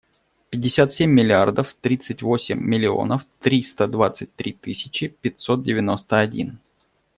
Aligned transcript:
Пятьдесят 0.49 0.91
семь 0.91 1.11
миллиардов 1.11 1.75
тридцать 1.79 2.23
восемь 2.23 2.57
миллионов 2.59 3.27
триста 3.39 3.85
двадцать 3.87 4.33
три 4.35 4.51
тысячи 4.53 5.09
пятьсот 5.09 5.61
девяносто 5.63 6.17
один. 6.17 6.57